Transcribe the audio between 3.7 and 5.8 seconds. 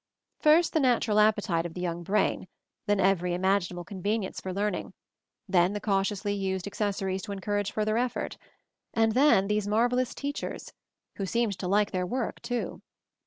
convenience for learning, then the